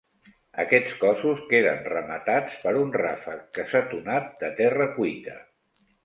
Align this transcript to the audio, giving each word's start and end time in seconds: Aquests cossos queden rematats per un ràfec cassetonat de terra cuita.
Aquests 0.61 0.93
cossos 1.01 1.41
queden 1.49 1.83
rematats 1.89 2.55
per 2.63 2.73
un 2.79 2.89
ràfec 3.01 3.43
cassetonat 3.59 4.33
de 4.45 4.49
terra 4.63 4.89
cuita. 4.97 5.37